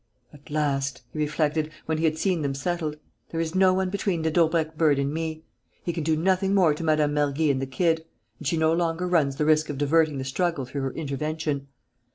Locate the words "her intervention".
10.81-11.67